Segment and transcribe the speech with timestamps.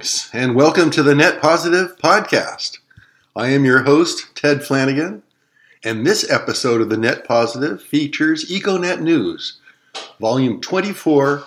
[0.00, 2.78] Greetings and welcome to the Net Positive Podcast.
[3.36, 5.20] I am your host, Ted Flanigan,
[5.84, 9.60] and this episode of the Net Positive features EcoNet News,
[10.18, 11.44] Volume 24,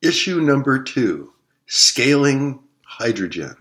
[0.00, 1.30] Issue Number 2
[1.66, 3.54] Scaling Hydrogen.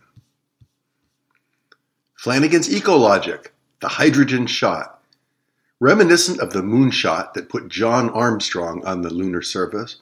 [2.17, 3.47] Flanigan's Ecologic,
[3.81, 5.01] the hydrogen shot.
[5.81, 9.97] Reminiscent of the moonshot that put John Armstrong on the lunar surface,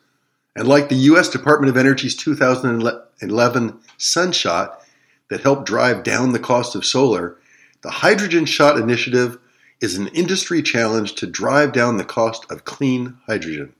[0.57, 1.29] and like the U.S.
[1.29, 4.83] Department of Energy's 2011 Sunshot
[5.29, 7.37] that helped drive down the cost of solar,
[7.81, 9.37] the Hydrogen Shot Initiative
[9.81, 13.71] is an industry challenge to drive down the cost of clean hydrogen.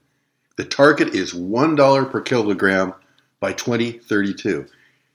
[0.56, 2.94] The target is $1 per kilogram
[3.40, 4.66] by 2032.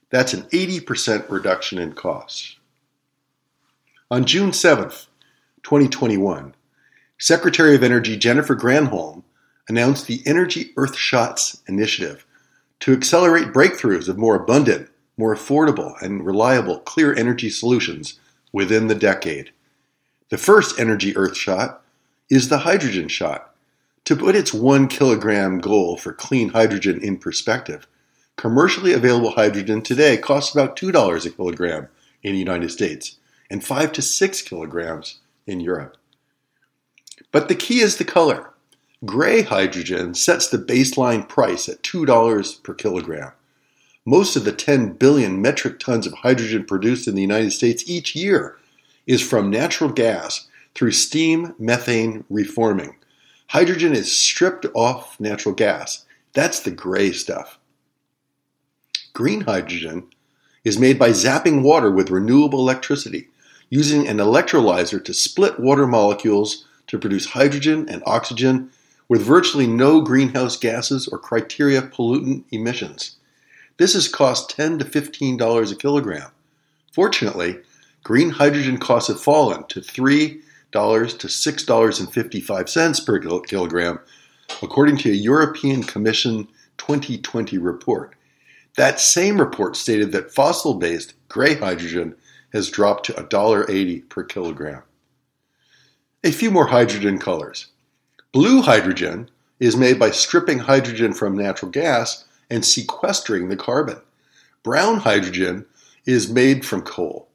[0.09, 2.57] That's an 80% reduction in costs.
[4.11, 5.07] On June 7th,
[5.63, 6.55] 2021,
[7.17, 9.23] Secretary of Energy Jennifer Granholm
[9.69, 12.25] announced the Energy Earthshots Initiative
[12.81, 18.19] to accelerate breakthroughs of more abundant, more affordable, and reliable clear energy solutions
[18.51, 19.51] within the decade.
[20.29, 21.77] The first energy Earthshot
[22.29, 23.53] is the hydrogen shot.
[24.05, 27.87] To put its one kilogram goal for clean hydrogen in perspective,
[28.35, 31.87] commercially available hydrogen today costs about $2 a kilogram
[32.21, 33.17] in the United States
[33.49, 35.95] and 5 to 6 kilograms in Europe.
[37.31, 38.52] But the key is the color.
[39.05, 43.33] Gray hydrogen sets the baseline price at $2 per kilogram.
[44.05, 48.15] Most of the 10 billion metric tons of hydrogen produced in the United States each
[48.15, 48.57] year
[49.05, 52.95] is from natural gas through steam methane reforming.
[53.47, 56.05] Hydrogen is stripped off natural gas.
[56.33, 57.59] That's the gray stuff.
[59.11, 60.07] Green hydrogen
[60.63, 63.27] is made by zapping water with renewable electricity,
[63.69, 68.69] using an electrolyzer to split water molecules to produce hydrogen and oxygen
[69.09, 73.17] with virtually no greenhouse gases or criteria pollutant emissions.
[73.77, 76.31] This has cost $10 to $15 a kilogram.
[76.91, 77.59] Fortunately,
[78.03, 80.79] green hydrogen costs have fallen to $3 to
[81.27, 83.99] $6.55 per kilogram,
[84.61, 86.47] according to a European Commission
[86.77, 88.15] 2020 report.
[88.75, 92.15] That same report stated that fossil based gray hydrogen
[92.51, 94.83] has dropped to $1.80 per kilogram.
[96.23, 97.67] A few more hydrogen colors.
[98.33, 99.29] Blue hydrogen
[99.59, 104.01] is made by stripping hydrogen from natural gas and sequestering the carbon.
[104.63, 105.67] Brown hydrogen
[106.07, 107.27] is made from coal.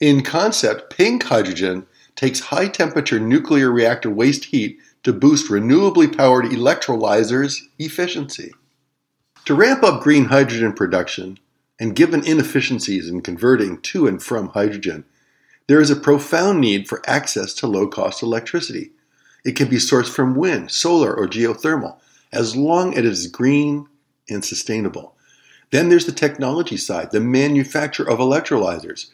[0.00, 6.46] In concept, pink hydrogen takes high temperature nuclear reactor waste heat to boost renewably powered
[6.46, 8.50] electrolyzers' efficiency.
[9.44, 11.38] To ramp up green hydrogen production,
[11.78, 15.04] and given inefficiencies in converting to and from hydrogen,
[15.66, 18.92] there is a profound need for access to low cost electricity.
[19.46, 21.98] It can be sourced from wind, solar, or geothermal,
[22.32, 23.86] as long as it is green
[24.28, 25.14] and sustainable.
[25.70, 29.06] Then there's the technology side, the manufacture of electrolyzers.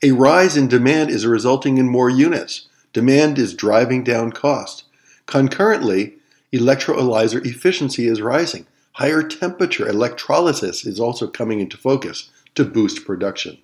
[0.00, 2.68] A rise in demand is resulting in more units.
[2.92, 4.84] Demand is driving down cost.
[5.26, 6.14] Concurrently,
[6.52, 8.68] electrolyzer efficiency is rising.
[8.92, 13.58] Higher temperature electrolysis is also coming into focus to boost production.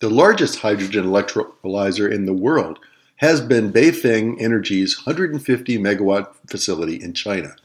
[0.00, 2.78] The largest hydrogen electrolyzer in the world
[3.16, 7.56] has been Baofeng Energy's 150 megawatt facility in China.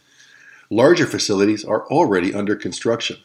[0.69, 3.17] Larger facilities are already under construction.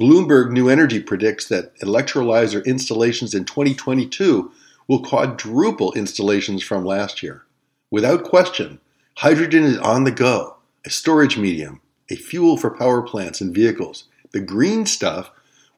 [0.00, 4.50] Bloomberg New Energy predicts that electrolyzer installations in 2022
[4.86, 7.42] will quadruple installations from last year.
[7.90, 8.80] Without question,
[9.16, 10.56] hydrogen is on the go,
[10.86, 11.80] a storage medium,
[12.10, 14.04] a fuel for power plants and vehicles.
[14.32, 15.30] The green stuff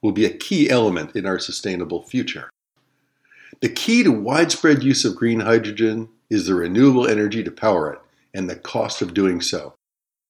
[0.03, 2.51] will be a key element in our sustainable future.
[3.61, 8.01] The key to widespread use of green hydrogen is the renewable energy to power it
[8.33, 9.75] and the cost of doing so.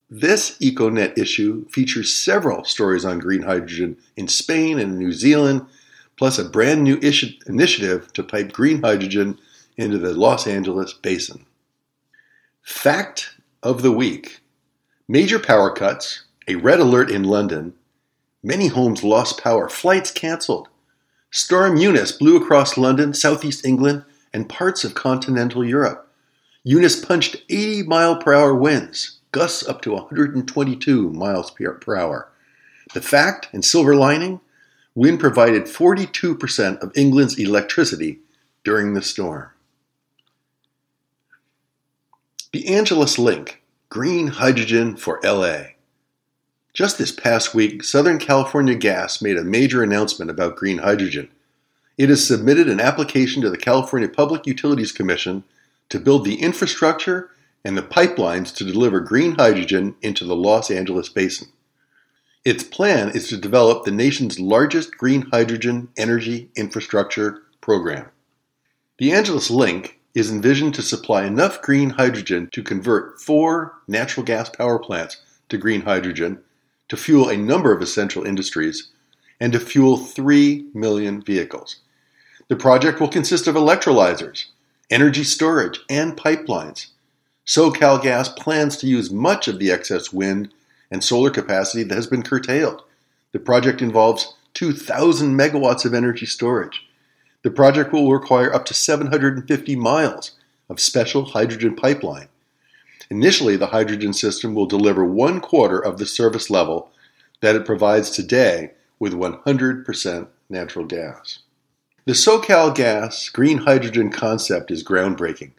[0.08, 5.66] This EcoNet issue features several stories on green hydrogen in Spain and New Zealand,
[6.16, 6.96] plus a brand new
[7.46, 9.38] initiative to pipe green hydrogen
[9.76, 11.46] into the Los Angeles basin.
[12.62, 14.40] Fact of the week
[15.06, 17.74] Major power cuts, a red alert in London,
[18.42, 20.68] many homes lost power, flights cancelled,
[21.32, 26.08] Storm Eunice blew across London, southeast England, and parts of continental Europe.
[26.64, 32.28] Eunice punched 80 mile per hour winds, gusts up to 122 miles per hour.
[32.94, 34.40] The fact and silver lining
[34.94, 38.18] wind provided 42% of England's electricity
[38.64, 39.50] during the storm.
[42.52, 45.62] The Angeles Link Green Hydrogen for LA.
[46.72, 51.28] Just this past week, Southern California Gas made a major announcement about green hydrogen.
[51.98, 55.42] It has submitted an application to the California Public Utilities Commission
[55.88, 57.30] to build the infrastructure
[57.64, 61.48] and the pipelines to deliver green hydrogen into the Los Angeles basin.
[62.44, 68.08] Its plan is to develop the nation's largest green hydrogen energy infrastructure program.
[68.98, 74.48] The Angeles Link is envisioned to supply enough green hydrogen to convert four natural gas
[74.48, 75.18] power plants
[75.50, 76.40] to green hydrogen,
[76.90, 78.88] to fuel a number of essential industries,
[79.40, 81.76] and to fuel 3 million vehicles.
[82.48, 84.46] The project will consist of electrolyzers,
[84.90, 86.88] energy storage, and pipelines.
[87.46, 90.52] SoCalGas plans to use much of the excess wind
[90.90, 92.82] and solar capacity that has been curtailed.
[93.32, 96.86] The project involves 2,000 megawatts of energy storage.
[97.42, 100.32] The project will require up to 750 miles
[100.68, 102.28] of special hydrogen pipeline.
[103.10, 106.90] Initially, the hydrogen system will deliver one quarter of the service level
[107.40, 111.40] that it provides today with 100% natural gas.
[112.04, 115.52] The SoCal gas green hydrogen concept is groundbreaking.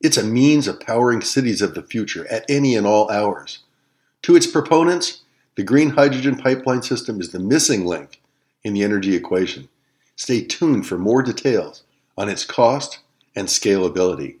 [0.00, 3.60] It's a means of powering cities of the future at any and all hours.
[4.22, 5.22] To its proponents,
[5.56, 8.20] the green hydrogen pipeline system is the missing link
[8.62, 9.68] in the energy equation.
[10.16, 11.82] Stay tuned for more details
[12.16, 13.00] on its cost
[13.34, 14.36] and scalability.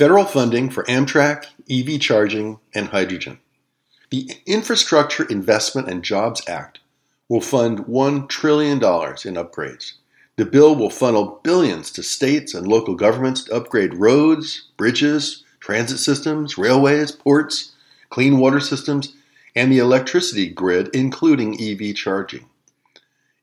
[0.00, 3.38] Federal funding for Amtrak, EV charging, and hydrogen.
[4.08, 6.78] The Infrastructure Investment and Jobs Act
[7.28, 9.92] will fund $1 trillion in upgrades.
[10.36, 15.98] The bill will funnel billions to states and local governments to upgrade roads, bridges, transit
[15.98, 17.72] systems, railways, ports,
[18.08, 19.12] clean water systems,
[19.54, 22.46] and the electricity grid, including EV charging.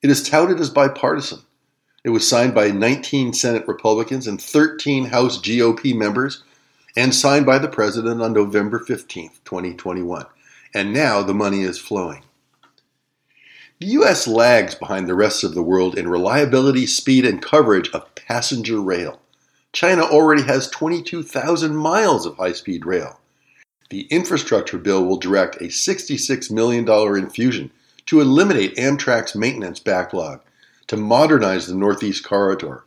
[0.01, 1.43] It is touted as bipartisan
[2.07, 6.41] it was signed by 19 Senate Republicans and 13 House GOP members
[6.97, 10.25] and signed by the President on November 15, 2021.
[10.73, 12.23] And now the money is flowing.
[13.79, 14.27] The U.S.
[14.27, 19.21] lags behind the rest of the world in reliability, speed, and coverage of passenger rail.
[19.71, 23.19] China already has 22,000 miles of high speed rail.
[23.91, 27.69] The infrastructure bill will direct a $66 million infusion
[28.07, 30.41] to eliminate Amtrak's maintenance backlog
[30.87, 32.85] to modernize the Northeast Corridor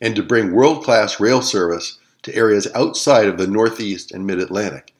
[0.00, 4.38] and to bring world class rail service to areas outside of the Northeast and Mid
[4.38, 4.94] Atlantic.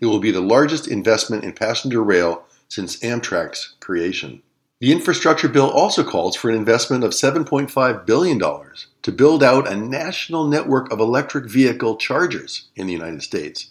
[0.00, 4.42] It will be the largest investment in passenger rail since Amtrak's creation.
[4.80, 9.76] The infrastructure bill also calls for an investment of $7.5 billion to build out a
[9.76, 13.70] national network of electric vehicle chargers in the United States.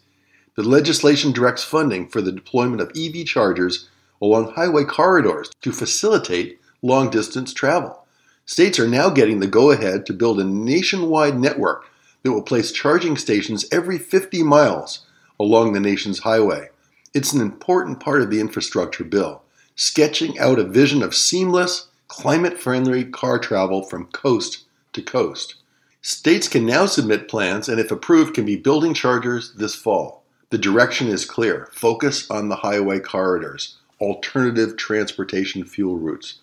[0.55, 3.89] The legislation directs funding for the deployment of EV chargers
[4.21, 8.05] along highway corridors to facilitate long distance travel.
[8.45, 11.85] States are now getting the go ahead to build a nationwide network
[12.23, 15.05] that will place charging stations every 50 miles
[15.39, 16.69] along the nation's highway.
[17.13, 19.43] It's an important part of the infrastructure bill,
[19.75, 25.55] sketching out a vision of seamless, climate friendly car travel from coast to coast.
[26.01, 30.23] States can now submit plans and, if approved, can be building chargers this fall.
[30.49, 36.39] The direction is clear focus on the highway corridors, alternative transportation fuel routes.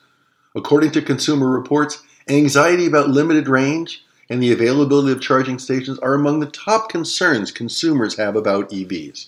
[0.55, 6.15] According to Consumer Reports, anxiety about limited range and the availability of charging stations are
[6.15, 9.27] among the top concerns consumers have about EVs.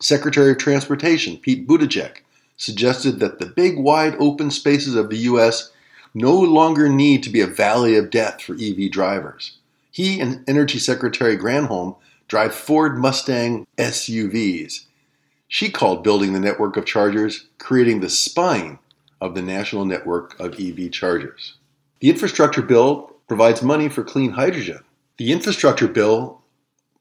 [0.00, 2.18] Secretary of Transportation Pete Buttigieg
[2.56, 5.72] suggested that the big, wide open spaces of the U.S.
[6.14, 9.58] no longer need to be a valley of death for EV drivers.
[9.90, 11.96] He and Energy Secretary Granholm
[12.28, 14.84] drive Ford Mustang SUVs.
[15.48, 18.78] She called building the network of chargers creating the spine
[19.20, 21.54] of the national network of EV chargers.
[22.00, 24.80] The infrastructure bill provides money for clean hydrogen.
[25.18, 26.42] The infrastructure bill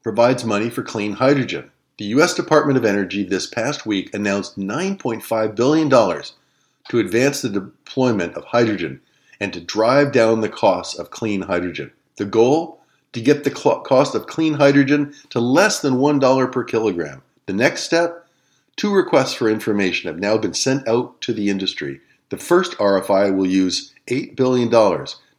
[0.04, 1.72] provides money for clean hydrogen.
[1.98, 2.34] The U.S.
[2.36, 9.02] Department of Energy this past week announced $9.5 billion to advance the deployment of hydrogen
[9.40, 11.92] and to drive down the costs of clean hydrogen.
[12.18, 12.82] The goal?
[13.14, 17.24] To get the cost of clean hydrogen to less than $1 per kilogram.
[17.46, 18.28] The next step?
[18.76, 23.36] Two requests for information have now been sent out to the industry the first RFI
[23.36, 24.70] will use $8 billion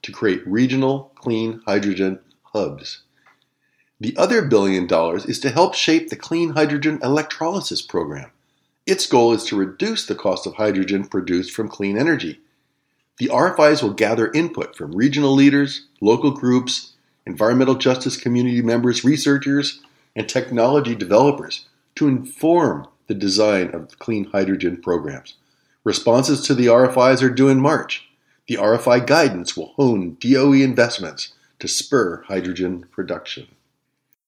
[0.03, 2.21] to create regional clean hydrogen
[2.53, 3.03] hubs.
[4.01, 8.31] The other billion dollars is to help shape the clean hydrogen electrolysis program.
[8.87, 12.41] Its goal is to reduce the cost of hydrogen produced from clean energy.
[13.19, 16.95] The RFIs will gather input from regional leaders, local groups,
[17.27, 19.81] environmental justice community members, researchers,
[20.15, 25.35] and technology developers to inform the design of clean hydrogen programs.
[25.85, 28.08] Responses to the RFIs are due in March.
[28.49, 33.49] The RFI guidance will hone DOE investments to spur hydrogen production.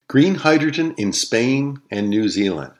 [0.08, 2.72] Green hydrogen in Spain and New Zealand.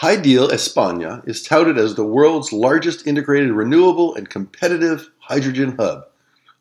[0.00, 6.04] Hydeal España is touted as the world's largest integrated renewable and competitive hydrogen hub.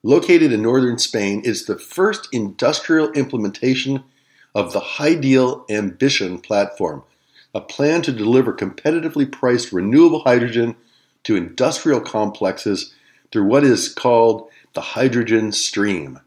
[0.01, 4.03] Located in northern Spain, it's the first industrial implementation
[4.55, 7.03] of the Hydeal Ambition platform,
[7.53, 10.75] a plan to deliver competitively priced renewable hydrogen
[11.25, 12.91] to industrial complexes
[13.33, 16.19] through what is called the hydrogen stream.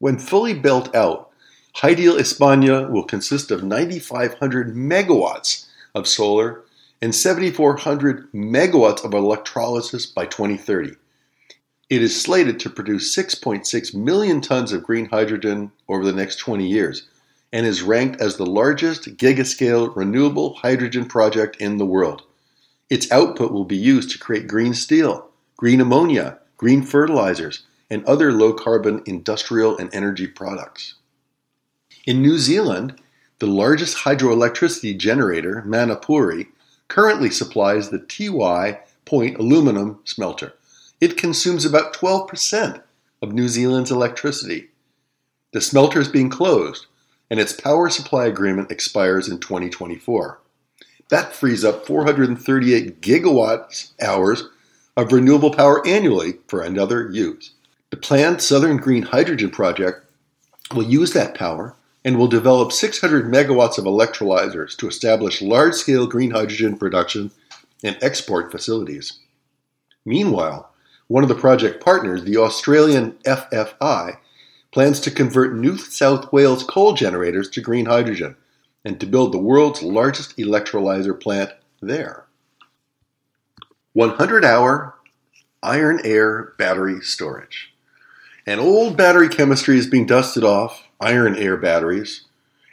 [0.00, 1.30] When fully built out,
[1.76, 6.62] Hydeal España will consist of 9,500 megawatts of solar
[7.00, 10.96] and 7,400 megawatts of electrolysis by 2030.
[11.88, 16.66] It is slated to produce 6.6 million tons of green hydrogen over the next 20
[16.66, 17.06] years
[17.52, 22.22] and is ranked as the largest gigascale renewable hydrogen project in the world.
[22.90, 28.32] Its output will be used to create green steel, green ammonia, green fertilizers, and other
[28.32, 30.94] low carbon industrial and energy products.
[32.06, 33.00] In New Zealand,
[33.38, 36.48] the largest hydroelectricity generator, Manapouri,
[36.88, 40.54] currently supplies the Tiwai Point aluminum smelter.
[41.00, 42.82] It consumes about 12%
[43.20, 44.68] of New Zealand's electricity.
[45.52, 46.86] The smelter is being closed,
[47.30, 50.40] and its power supply agreement expires in 2024.
[51.10, 54.48] That frees up 438 gigawatt hours
[54.96, 57.50] of renewable power annually for another use.
[57.90, 60.04] The planned Southern Green Hydrogen Project
[60.74, 66.06] will use that power and will develop 600 megawatts of electrolyzers to establish large scale
[66.06, 67.30] green hydrogen production
[67.82, 69.18] and export facilities.
[70.04, 70.70] Meanwhile,
[71.06, 74.18] one of the project partners, the Australian FFI,
[74.72, 78.36] plans to convert New South Wales coal generators to green hydrogen
[78.84, 82.23] and to build the world's largest electrolyzer plant there.
[83.94, 84.96] 100 hour
[85.62, 87.72] iron air battery storage.
[88.44, 92.22] An old battery chemistry is being dusted off iron air batteries,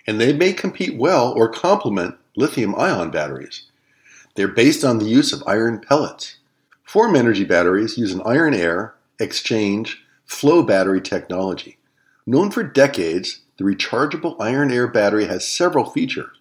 [0.08, 3.68] and they may compete well or complement lithium ion batteries.
[4.34, 6.38] They're based on the use of iron pellets.
[6.84, 11.78] Form Energy batteries use an iron air exchange flow battery technology.
[12.26, 16.36] Known for decades, the rechargeable iron air battery has several features.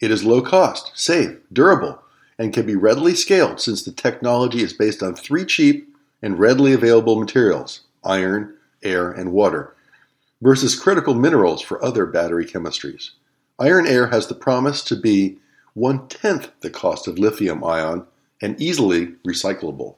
[0.00, 2.02] It is low cost, safe, durable,
[2.38, 5.88] and can be readily scaled since the technology is based on three cheap
[6.22, 9.74] and readily available materials iron, air, and water
[10.42, 13.10] versus critical minerals for other battery chemistries.
[13.58, 15.38] Iron air has the promise to be
[15.74, 18.06] one tenth the cost of lithium ion
[18.40, 19.96] and easily recyclable.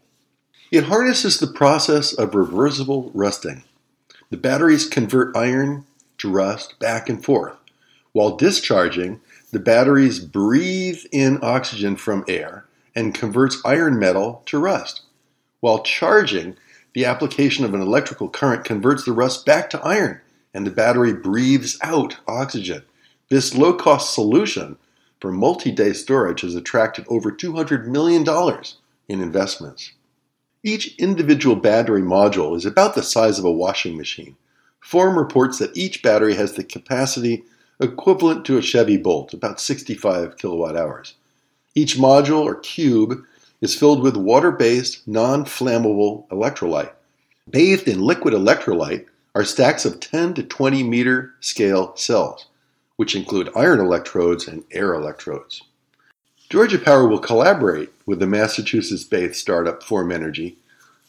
[0.71, 3.65] It harnesses the process of reversible rusting.
[4.31, 5.87] The batteries convert iron
[6.19, 7.57] to rust back and forth.
[8.13, 15.03] While discharging, the batteries breathe in oxygen from air and converts iron metal to rust.
[15.61, 16.57] While charging,
[16.95, 20.21] the application of an electrical current converts the rust back to iron
[20.53, 22.83] and the battery breathes out oxygen.
[23.31, 24.77] This low cost solution
[25.21, 28.27] for multi day storage has attracted over $200 million
[29.09, 29.93] in investments.
[30.63, 34.37] Each individual battery module is about the size of a washing machine.
[34.81, 37.45] Form reports that each battery has the capacity
[37.81, 41.15] equivalent to a Chevy Bolt, about 65 kilowatt hours.
[41.75, 43.25] Each module or cube
[43.61, 46.93] is filled with water based, non flammable electrolyte.
[47.51, 49.07] Bathed in liquid electrolyte,
[49.39, 52.47] are stacks of 10 to 20 meter scale cells,
[52.97, 55.63] which include iron electrodes and air electrodes.
[56.51, 60.57] Georgia Power will collaborate with the Massachusetts based startup Form Energy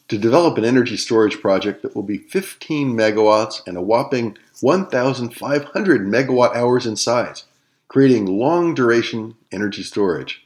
[0.09, 6.01] to develop an energy storage project that will be 15 megawatts and a whopping 1,500
[6.01, 7.45] megawatt hours in size,
[7.87, 10.45] creating long duration energy storage.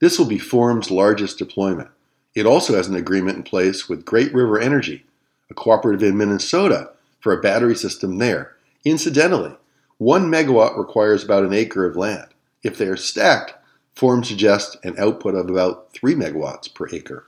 [0.00, 1.88] This will be Form's largest deployment.
[2.34, 5.04] It also has an agreement in place with Great River Energy,
[5.50, 6.90] a cooperative in Minnesota
[7.20, 8.54] for a battery system there.
[8.84, 9.56] Incidentally,
[9.98, 12.28] one megawatt requires about an acre of land.
[12.62, 13.54] If they are stacked,
[13.94, 17.26] Form suggests an output of about 3 megawatts per acre.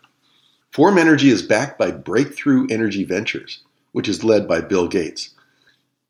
[0.72, 5.30] Form Energy is backed by Breakthrough Energy Ventures, which is led by Bill Gates.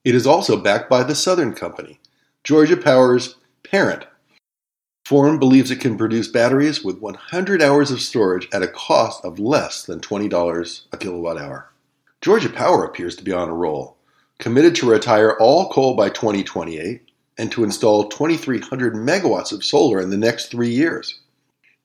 [0.04, 1.98] It is also backed by the Southern Company,
[2.44, 4.04] Georgia Power's parent.
[5.06, 9.38] Form believes it can produce batteries with 100 hours of storage at a cost of
[9.38, 11.70] less than $20 a kilowatt hour.
[12.20, 13.96] Georgia Power appears to be on a roll,
[14.38, 17.00] committed to retire all coal by 2028
[17.38, 21.18] and to install 2,300 megawatts of solar in the next three years.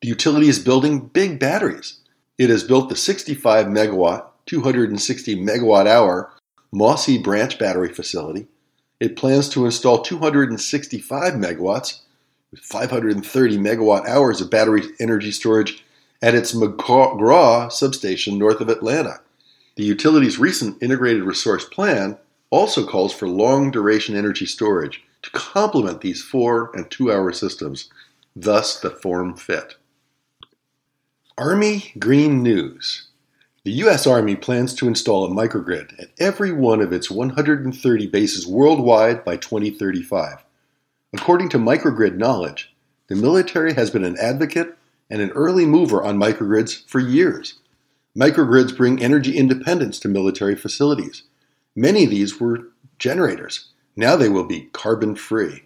[0.01, 2.00] The utility is building big batteries.
[2.37, 6.31] It has built the 65 megawatt, 260 megawatt hour
[6.71, 8.47] Mossy Branch battery facility.
[8.99, 12.01] It plans to install 265 megawatts,
[12.61, 15.83] 530 megawatt hours of battery energy storage
[16.21, 19.21] at its McGrau substation north of Atlanta.
[19.75, 22.17] The utility's recent integrated resource plan
[22.49, 27.89] also calls for long duration energy storage to complement these four and two hour systems,
[28.35, 29.75] thus the form fit.
[31.37, 33.07] Army Green News
[33.65, 34.07] The U.S.
[34.07, 39.35] Army plans to install a microgrid at every one of its 130 bases worldwide by
[39.35, 40.45] 2035.
[41.13, 42.73] According to Microgrid Knowledge,
[43.09, 44.77] the military has been an advocate
[45.09, 47.55] and an early mover on microgrids for years.
[48.17, 51.23] Microgrids bring energy independence to military facilities.
[51.75, 53.71] Many of these were generators.
[53.97, 55.63] Now they will be carbon free.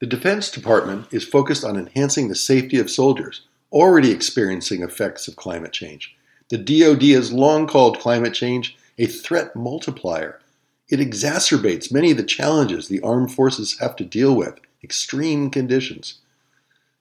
[0.00, 5.36] The Defense Department is focused on enhancing the safety of soldiers already experiencing effects of
[5.36, 6.16] climate change.
[6.48, 10.40] The DoD has long called climate change a threat multiplier.
[10.88, 16.20] It exacerbates many of the challenges the armed forces have to deal with, extreme conditions.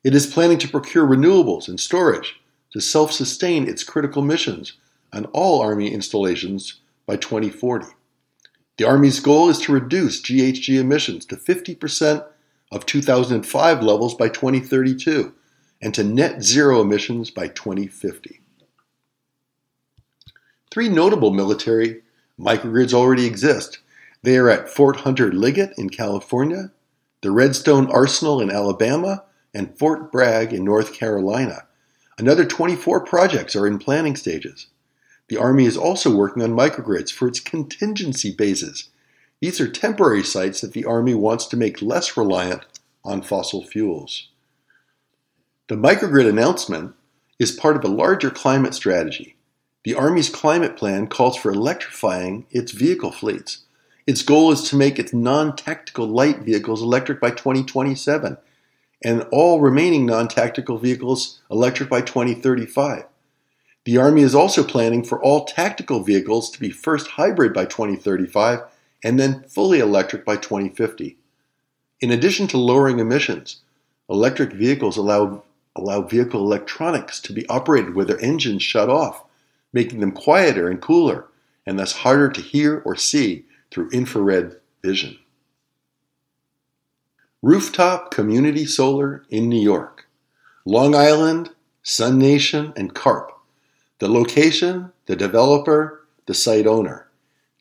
[0.03, 2.39] It is planning to procure renewables and storage
[2.71, 4.73] to self sustain its critical missions
[5.13, 7.87] on all Army installations by 2040.
[8.77, 12.25] The Army's goal is to reduce GHG emissions to 50%
[12.71, 15.33] of 2005 levels by 2032
[15.81, 18.39] and to net zero emissions by 2050.
[20.71, 22.01] Three notable military
[22.39, 23.79] microgrids already exist.
[24.23, 26.71] They are at Fort Hunter Liggett in California,
[27.21, 31.67] the Redstone Arsenal in Alabama, and Fort Bragg in North Carolina.
[32.17, 34.67] Another 24 projects are in planning stages.
[35.29, 38.89] The Army is also working on microgrids for its contingency bases.
[39.39, 42.63] These are temporary sites that the Army wants to make less reliant
[43.03, 44.29] on fossil fuels.
[45.67, 46.95] The microgrid announcement
[47.39, 49.35] is part of a larger climate strategy.
[49.83, 53.65] The Army's climate plan calls for electrifying its vehicle fleets.
[54.05, 58.37] Its goal is to make its non tactical light vehicles electric by 2027
[59.03, 63.03] and all remaining non tactical vehicles electric by 2035.
[63.83, 68.61] The Army is also planning for all tactical vehicles to be first hybrid by 2035
[69.03, 71.17] and then fully electric by 2050.
[71.99, 73.61] In addition to lowering emissions,
[74.09, 75.43] electric vehicles allow,
[75.77, 79.23] allow vehicle electronics to be operated with their engines shut off,
[79.71, 81.27] making them quieter and cooler,
[81.65, 85.17] and thus harder to hear or see through infrared vision.
[87.41, 90.07] Rooftop Community Solar in New York.
[90.65, 91.51] Long Island,
[91.83, 93.31] SUNation, and Karp.
[93.99, 97.07] The location, the developer, the site owner.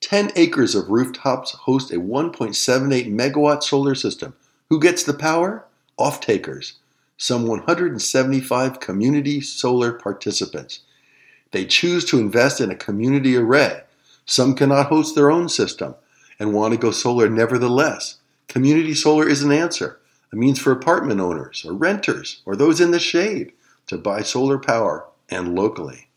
[0.00, 4.34] 10 acres of rooftops host a 1.78 megawatt solar system.
[4.68, 5.64] Who gets the power?
[5.98, 6.74] Off takers.
[7.18, 10.80] Some 175 community solar participants.
[11.52, 13.82] They choose to invest in a community array.
[14.26, 15.94] Some cannot host their own system
[16.38, 18.16] and want to go solar nevertheless.
[18.48, 19.98] Community solar is an answer,
[20.32, 23.52] a means for apartment owners or renters or those in the shade
[23.86, 26.08] to buy solar power and locally.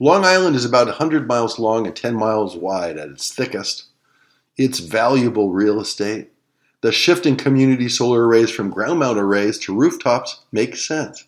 [0.00, 3.86] Long Island is about 100 miles long and 10 miles wide at its thickest.
[4.56, 6.30] It's valuable real estate.
[6.80, 11.24] The shift in community solar arrays from ground mount arrays to rooftops makes sense.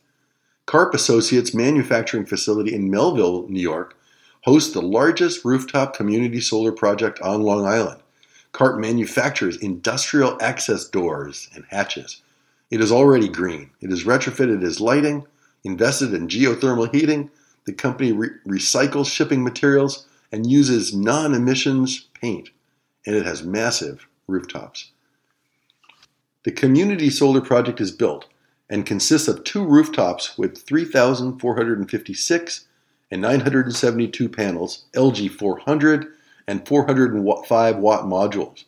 [0.65, 3.97] Karp Associates manufacturing facility in Melville, New York,
[4.43, 8.01] hosts the largest rooftop community solar project on Long Island.
[8.53, 12.23] Karp manufactures industrial access doors and hatches.
[12.71, 13.71] It is already green.
[13.81, 15.27] It is retrofitted as lighting,
[15.65, 17.29] invested in geothermal heating.
[17.67, 22.51] The company re- recycles shipping materials and uses non emissions paint,
[23.05, 24.93] and it has massive rooftops.
[26.43, 28.25] The community solar project is built
[28.71, 32.65] and consists of two rooftops with 3,456
[33.11, 36.07] and 972 panels, LG 400
[36.49, 38.65] and 405 watt modules.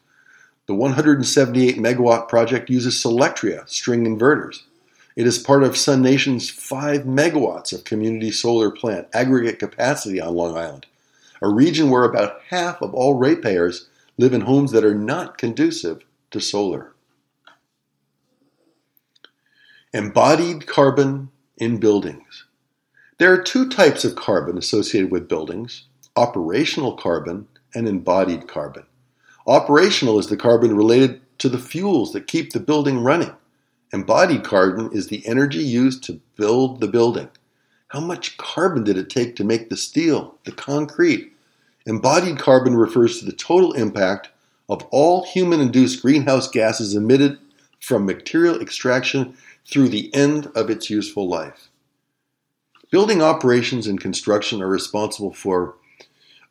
[0.67, 4.65] The 178 megawatt project uses Solectria string inverters.
[5.17, 10.59] It is part of SUNation's 5 megawatts of community solar plant aggregate capacity on Long
[10.59, 10.85] Island,
[11.41, 16.05] a region where about half of all ratepayers live in homes that are not conducive
[16.31, 16.92] to solar.
[19.95, 21.29] Embodied carbon
[21.59, 22.47] in buildings.
[23.19, 25.85] There are two types of carbon associated with buildings
[26.17, 28.85] operational carbon and embodied carbon.
[29.47, 33.35] Operational is the carbon related to the fuels that keep the building running.
[33.93, 37.29] Embodied carbon is the energy used to build the building.
[37.89, 41.35] How much carbon did it take to make the steel, the concrete?
[41.85, 44.31] Embodied carbon refers to the total impact
[44.71, 47.39] of all human induced greenhouse gases emitted
[47.79, 51.69] from material extraction through the end of its useful life.
[52.91, 55.77] Building operations and construction are responsible for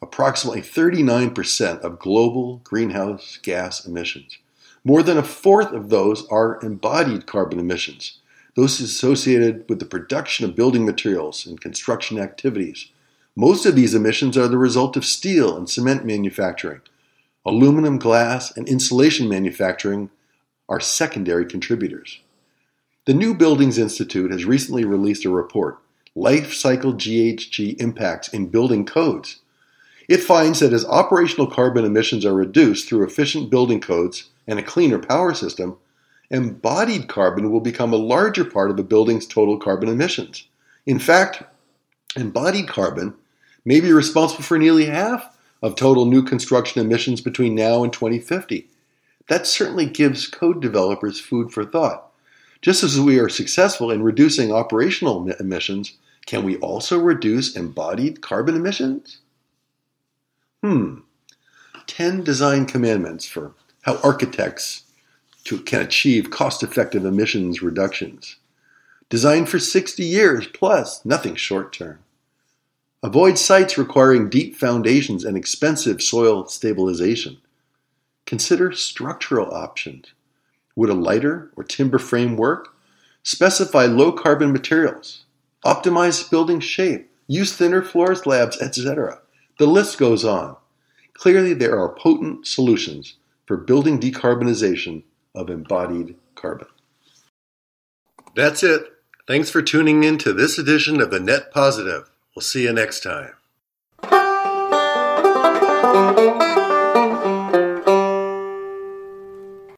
[0.02, 4.38] approximately 39% of global greenhouse gas emissions.
[4.84, 8.20] More than a fourth of those are embodied carbon emissions,
[8.56, 12.88] those associated with the production of building materials and construction activities.
[13.36, 16.82] Most of these emissions are the result of steel and cement manufacturing.
[17.46, 20.10] Aluminum, glass, and insulation manufacturing
[20.68, 22.20] are secondary contributors.
[23.06, 25.80] The New Buildings Institute has recently released a report,
[26.14, 29.40] Life Cycle GHG Impacts in Building Codes,
[30.08, 34.64] it finds that as operational carbon emissions are reduced through efficient building codes and a
[34.64, 35.78] cleaner power system,
[36.30, 40.48] embodied carbon will become a larger part of a building's total carbon emissions.
[40.86, 41.42] In fact,
[42.16, 43.16] embodied carbon
[43.66, 48.68] may be responsible for nearly half of total new construction emissions between now and 2050.
[49.28, 52.11] That certainly gives code developers food for thought.
[52.62, 58.56] Just as we are successful in reducing operational emissions, can we also reduce embodied carbon
[58.56, 59.18] emissions?
[60.62, 61.00] Hmm.
[61.88, 64.84] 10 design commandments for how architects
[65.44, 68.36] to, can achieve cost effective emissions reductions.
[69.10, 72.00] Designed for 60 years plus, nothing short term.
[73.04, 77.38] Avoid sites requiring deep foundations and expensive soil stabilization.
[78.28, 80.14] Consider structural options.
[80.76, 82.76] Would a lighter or timber frame work?
[83.24, 85.26] Specify low carbon materials.
[85.64, 87.10] Optimize building shape.
[87.28, 89.20] Use thinner floor slabs, etc.
[89.60, 90.58] The list goes on.
[91.14, 95.04] Clearly, there are potent solutions for building decarbonization
[95.36, 96.68] of embodied carbon.
[98.36, 98.86] That's it.
[99.28, 102.10] Thanks for tuning in to this edition of the Net Positive.
[102.36, 103.34] We'll see you next time.